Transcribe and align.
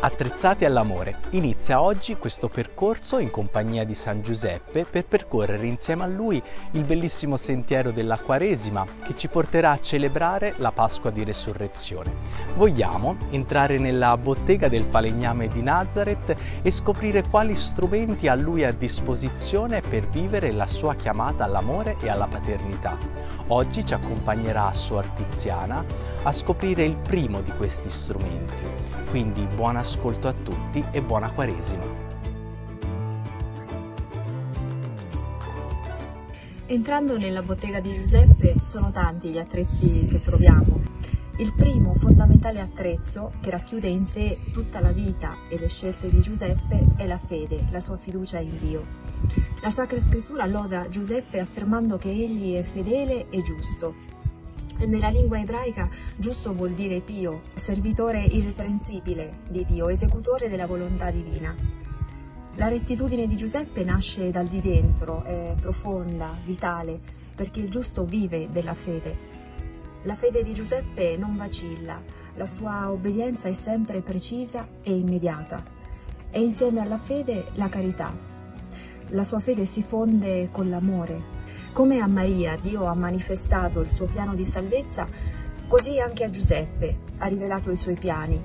Attrezzati 0.00 0.64
all'amore. 0.64 1.18
Inizia 1.30 1.80
oggi 1.80 2.16
questo 2.16 2.48
percorso 2.48 3.18
in 3.18 3.30
compagnia 3.30 3.84
di 3.84 3.94
San 3.94 4.22
Giuseppe 4.22 4.84
per 4.84 5.04
percorrere 5.04 5.66
insieme 5.66 6.04
a 6.04 6.06
lui 6.06 6.42
il 6.72 6.84
bellissimo 6.84 7.36
sentiero 7.36 7.90
della 7.90 8.18
Quaresima 8.18 8.86
che 9.04 9.14
ci 9.14 9.28
porterà 9.28 9.72
a 9.72 9.80
celebrare 9.80 10.54
la 10.58 10.72
Pasqua 10.72 11.10
di 11.10 11.22
Resurrezione. 11.24 12.12
Vogliamo 12.54 13.16
entrare 13.30 13.78
nella 13.78 14.16
bottega 14.16 14.68
del 14.68 14.84
falegname 14.88 15.48
di 15.48 15.62
Nazareth 15.62 16.34
e 16.66 16.70
scoprire 16.70 17.28
quali 17.28 17.54
strumenti 17.54 18.26
ha 18.26 18.34
lui 18.34 18.64
a 18.64 18.72
disposizione 18.72 19.82
per 19.82 20.08
vivere 20.08 20.50
la 20.50 20.66
sua 20.66 20.94
chiamata 20.94 21.44
all'amore 21.44 21.98
e 22.00 22.08
alla 22.08 22.26
paternità. 22.26 22.96
Oggi 23.48 23.84
ci 23.84 23.92
accompagnerà 23.92 24.72
Suor 24.72 25.04
Tiziana 25.10 25.84
a 26.22 26.32
scoprire 26.32 26.82
il 26.84 26.96
primo 26.96 27.42
di 27.42 27.50
questi 27.50 27.90
strumenti. 27.90 28.62
Quindi 29.10 29.46
buon 29.54 29.76
ascolto 29.76 30.26
a 30.26 30.32
tutti 30.32 30.82
e 30.90 31.02
buona 31.02 31.30
Quaresima. 31.30 31.84
Entrando 36.64 37.18
nella 37.18 37.42
bottega 37.42 37.78
di 37.78 37.94
Giuseppe 37.94 38.54
sono 38.70 38.90
tanti 38.90 39.28
gli 39.28 39.38
attrezzi 39.38 40.06
che 40.10 40.22
troviamo. 40.22 40.93
Il 41.36 41.52
primo 41.52 41.94
fondamentale 41.94 42.60
attrezzo 42.60 43.32
che 43.40 43.50
racchiude 43.50 43.88
in 43.88 44.04
sé 44.04 44.38
tutta 44.52 44.80
la 44.80 44.92
vita 44.92 45.34
e 45.48 45.58
le 45.58 45.68
scelte 45.68 46.08
di 46.08 46.20
Giuseppe 46.20 46.86
è 46.96 47.08
la 47.08 47.18
fede, 47.18 47.66
la 47.70 47.80
sua 47.80 47.96
fiducia 47.96 48.38
in 48.38 48.56
Dio. 48.56 48.84
La 49.60 49.70
Sacra 49.70 50.00
Scrittura 50.00 50.46
loda 50.46 50.88
Giuseppe 50.88 51.40
affermando 51.40 51.98
che 51.98 52.10
egli 52.10 52.54
è 52.54 52.62
fedele 52.62 53.28
e 53.30 53.42
giusto, 53.42 53.94
nella 54.86 55.08
lingua 55.08 55.40
ebraica 55.40 55.88
giusto 56.16 56.52
vuol 56.52 56.72
dire 56.72 57.00
pio, 57.00 57.42
servitore 57.54 58.22
irreprensibile 58.24 59.38
di 59.48 59.64
Dio, 59.64 59.88
esecutore 59.88 60.48
della 60.48 60.66
volontà 60.66 61.10
divina. 61.10 61.54
La 62.56 62.68
rettitudine 62.68 63.26
di 63.26 63.36
Giuseppe 63.36 63.82
nasce 63.82 64.30
dal 64.30 64.46
di 64.46 64.60
dentro, 64.60 65.24
è 65.24 65.54
profonda, 65.60 66.36
vitale, 66.44 67.00
perché 67.34 67.60
il 67.60 67.70
giusto 67.70 68.04
vive 68.04 68.48
della 68.50 68.74
fede. 68.74 69.42
La 70.04 70.16
fede 70.16 70.42
di 70.42 70.52
Giuseppe 70.52 71.16
non 71.16 71.34
vacilla, 71.34 71.98
la 72.34 72.44
sua 72.44 72.90
obbedienza 72.90 73.48
è 73.48 73.54
sempre 73.54 74.02
precisa 74.02 74.68
e 74.82 74.94
immediata. 74.94 75.64
E 76.30 76.42
insieme 76.42 76.80
alla 76.80 76.98
fede 76.98 77.46
la 77.54 77.70
carità. 77.70 78.14
La 79.08 79.24
sua 79.24 79.40
fede 79.40 79.64
si 79.64 79.82
fonde 79.82 80.50
con 80.52 80.68
l'amore, 80.68 81.22
come 81.72 82.00
a 82.00 82.06
Maria 82.06 82.54
Dio 82.60 82.84
ha 82.84 82.94
manifestato 82.94 83.80
il 83.80 83.90
suo 83.90 84.04
piano 84.04 84.34
di 84.34 84.44
salvezza, 84.44 85.06
così 85.66 85.98
anche 85.98 86.24
a 86.24 86.30
Giuseppe 86.30 86.98
ha 87.18 87.26
rivelato 87.26 87.70
i 87.70 87.76
suoi 87.76 87.96
piani 87.96 88.44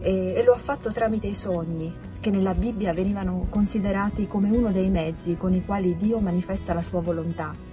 e, 0.00 0.34
e 0.34 0.42
lo 0.44 0.52
ha 0.52 0.58
fatto 0.58 0.92
tramite 0.92 1.28
i 1.28 1.34
sogni, 1.34 1.94
che 2.20 2.30
nella 2.30 2.52
Bibbia 2.52 2.92
venivano 2.92 3.46
considerati 3.48 4.26
come 4.26 4.50
uno 4.50 4.70
dei 4.70 4.90
mezzi 4.90 5.38
con 5.38 5.54
i 5.54 5.64
quali 5.64 5.96
Dio 5.96 6.18
manifesta 6.18 6.74
la 6.74 6.82
sua 6.82 7.00
volontà. 7.00 7.69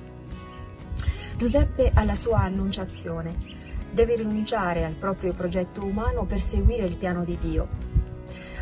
Giuseppe 1.38 1.92
ha 1.94 2.04
la 2.04 2.16
sua 2.16 2.40
annunciazione, 2.40 3.32
deve 3.92 4.16
rinunciare 4.16 4.84
al 4.84 4.94
proprio 4.94 5.34
progetto 5.34 5.86
umano 5.86 6.26
per 6.26 6.42
seguire 6.42 6.88
il 6.88 6.96
piano 6.96 7.24
di 7.24 7.38
Dio. 7.40 7.68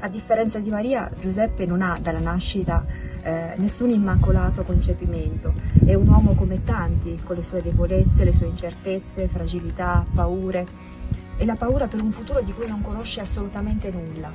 A 0.02 0.09
differenza 0.09 0.59
di 0.59 0.70
Maria, 0.70 1.09
Giuseppe 1.17 1.66
non 1.66 1.82
ha 1.82 1.98
dalla 2.02 2.20
nascita 2.20 2.86
eh, 3.23 3.54
nessun 3.56 3.92
immacolato 3.92 4.64
concepimento, 4.64 5.54
è 5.86 5.94
un 5.94 6.09
uomo 6.09 6.36
come 6.36 6.66
tanti, 6.66 7.17
con 7.23 7.38
le 7.38 7.44
sue 7.44 7.62
debolezze, 7.62 8.26
le 8.26 8.34
sue 8.34 8.48
incertezze, 8.48 9.30
fragilità, 9.30 10.06
paure 10.14 10.67
e 11.38 11.45
la 11.45 11.56
paura 11.56 11.88
per 11.88 12.02
un 12.02 12.12
futuro 12.12 12.42
di 12.42 12.52
cui 12.52 12.67
non 12.67 12.82
conosce 12.82 13.22
assolutamente 13.22 13.89
nulla. 13.89 14.30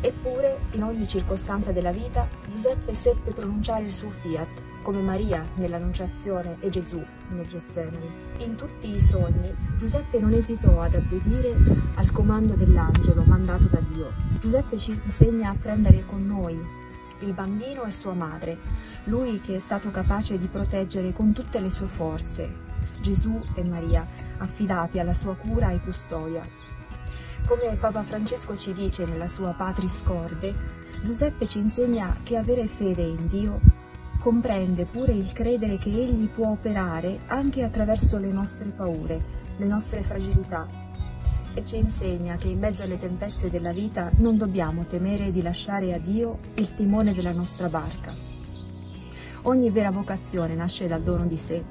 Eppure, 0.00 0.60
in 0.72 0.84
ogni 0.84 1.08
circostanza 1.08 1.72
della 1.72 1.90
vita, 1.90 2.28
Giuseppe 2.48 2.94
seppe 2.94 3.32
pronunciare 3.32 3.86
il 3.86 3.90
suo 3.90 4.10
fiat, 4.10 4.68
come 4.82 5.00
Maria 5.00 5.44
nell'Annunciazione 5.54 6.56
e 6.60 6.70
Gesù 6.70 7.02
nel 7.30 7.46
Getsemani. 7.46 8.10
In 8.38 8.56
tutti 8.56 8.90
i 8.90 9.00
sogni, 9.00 9.54
Giuseppe 9.78 10.18
non 10.18 10.32
esitò 10.32 10.80
ad 10.80 10.94
obbedire 10.94 11.54
al 11.94 12.10
comando 12.12 12.54
dell'angelo 12.54 13.22
mandato 13.24 13.64
da 13.70 13.80
Dio. 13.92 14.12
Giuseppe 14.40 14.78
ci 14.78 14.98
insegna 15.04 15.50
a 15.50 15.56
prendere 15.60 16.04
con 16.06 16.26
noi 16.26 16.58
il 17.20 17.32
bambino 17.32 17.84
e 17.84 17.90
sua 17.90 18.14
madre, 18.14 18.56
lui 19.04 19.40
che 19.40 19.56
è 19.56 19.60
stato 19.60 19.90
capace 19.90 20.38
di 20.38 20.46
proteggere 20.46 21.12
con 21.12 21.32
tutte 21.32 21.60
le 21.60 21.70
sue 21.70 21.86
forze 21.86 22.68
Gesù 23.00 23.42
e 23.54 23.64
Maria, 23.64 24.06
affidati 24.38 24.98
alla 24.98 25.14
sua 25.14 25.34
cura 25.34 25.70
e 25.70 25.80
custodia. 25.80 26.46
Come 27.46 27.74
Papa 27.76 28.02
Francesco 28.02 28.56
ci 28.56 28.72
dice 28.72 29.04
nella 29.06 29.28
sua 29.28 29.52
Patris 29.52 30.02
Corde, 30.02 30.54
Giuseppe 31.02 31.48
ci 31.48 31.58
insegna 31.58 32.20
che 32.22 32.36
avere 32.36 32.66
fede 32.66 33.02
in 33.02 33.26
Dio 33.28 33.60
comprende 34.20 34.84
pure 34.84 35.12
il 35.12 35.32
credere 35.32 35.78
che 35.78 35.88
Egli 35.88 36.28
può 36.28 36.50
operare 36.50 37.20
anche 37.26 37.62
attraverso 37.62 38.18
le 38.18 38.30
nostre 38.30 38.66
paure, 38.66 39.18
le 39.56 39.66
nostre 39.66 40.02
fragilità, 40.02 40.66
e 41.54 41.64
ci 41.64 41.76
insegna 41.78 42.36
che 42.36 42.48
in 42.48 42.58
mezzo 42.58 42.82
alle 42.82 42.98
tempeste 42.98 43.48
della 43.48 43.72
vita 43.72 44.10
non 44.18 44.36
dobbiamo 44.36 44.84
temere 44.84 45.32
di 45.32 45.42
lasciare 45.42 45.94
a 45.94 45.98
Dio 45.98 46.38
il 46.56 46.74
timone 46.74 47.14
della 47.14 47.32
nostra 47.32 47.68
barca. 47.68 48.14
Ogni 49.42 49.70
vera 49.70 49.90
vocazione 49.90 50.54
nasce 50.54 50.86
dal 50.86 51.02
dono 51.02 51.26
di 51.26 51.38
sé. 51.38 51.64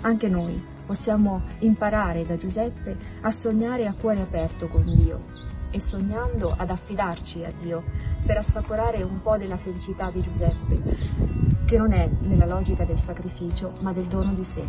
Anche 0.00 0.28
noi 0.28 0.60
possiamo 0.86 1.42
imparare 1.58 2.24
da 2.24 2.36
Giuseppe 2.36 2.96
a 3.20 3.30
sognare 3.30 3.86
a 3.86 3.92
cuore 3.92 4.22
aperto 4.22 4.66
con 4.68 4.82
Dio 4.82 5.24
e 5.72 5.80
sognando 5.80 6.54
ad 6.56 6.70
affidarci 6.70 7.44
a 7.44 7.52
Dio 7.60 7.84
per 8.24 8.38
assaporare 8.38 9.02
un 9.02 9.20
po' 9.20 9.36
della 9.36 9.58
felicità 9.58 10.10
di 10.10 10.22
Giuseppe, 10.22 11.55
che 11.66 11.76
non 11.76 11.92
è 11.92 12.08
nella 12.20 12.46
logica 12.46 12.84
del 12.84 13.00
sacrificio 13.00 13.72
ma 13.80 13.92
del 13.92 14.06
dono 14.06 14.32
di 14.32 14.44
sé. 14.44 14.62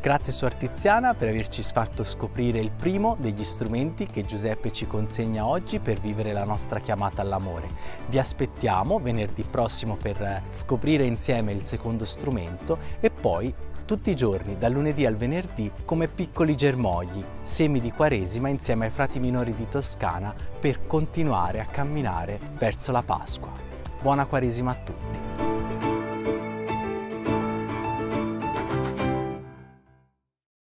Grazie 0.00 0.34
Suor 0.34 0.54
Tiziana 0.54 1.14
per 1.14 1.28
averci 1.28 1.62
fatto 1.62 2.04
scoprire 2.04 2.58
il 2.58 2.70
primo 2.70 3.16
degli 3.18 3.42
strumenti 3.42 4.06
che 4.06 4.26
Giuseppe 4.26 4.70
ci 4.70 4.86
consegna 4.86 5.46
oggi 5.46 5.78
per 5.78 5.98
vivere 5.98 6.34
la 6.34 6.44
nostra 6.44 6.78
chiamata 6.78 7.22
all'amore. 7.22 7.68
Vi 8.08 8.18
aspettiamo 8.18 8.98
venerdì 8.98 9.46
prossimo 9.50 9.96
per 9.96 10.42
scoprire 10.48 11.06
insieme 11.06 11.52
il 11.52 11.64
secondo 11.64 12.04
strumento 12.04 12.76
e 13.00 13.10
poi 13.10 13.54
tutti 13.86 14.10
i 14.10 14.16
giorni, 14.16 14.58
dal 14.58 14.72
lunedì 14.72 15.06
al 15.06 15.16
venerdì, 15.16 15.70
come 15.86 16.08
piccoli 16.08 16.54
germogli, 16.54 17.24
semi 17.42 17.80
di 17.80 17.90
Quaresima 17.90 18.48
insieme 18.48 18.86
ai 18.86 18.90
frati 18.90 19.18
minori 19.18 19.54
di 19.54 19.68
Toscana 19.68 20.34
per 20.60 20.86
continuare 20.86 21.60
a 21.60 21.66
camminare 21.66 22.38
verso 22.58 22.92
la 22.92 23.02
Pasqua. 23.02 23.50
Buona 24.02 24.26
Quaresima 24.26 24.70
a 24.70 24.74
tutti! 24.74 25.23